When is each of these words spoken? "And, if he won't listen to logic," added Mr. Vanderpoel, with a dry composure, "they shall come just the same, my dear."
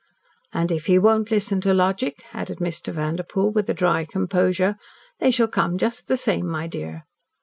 "And, 0.51 0.71
if 0.71 0.87
he 0.87 0.97
won't 0.97 1.29
listen 1.29 1.61
to 1.61 1.75
logic," 1.75 2.25
added 2.33 2.57
Mr. 2.57 2.91
Vanderpoel, 2.91 3.51
with 3.51 3.69
a 3.69 3.73
dry 3.75 4.03
composure, 4.03 4.75
"they 5.19 5.29
shall 5.29 5.47
come 5.47 5.77
just 5.77 6.07
the 6.07 6.17
same, 6.17 6.47
my 6.49 6.65
dear." 6.65 7.03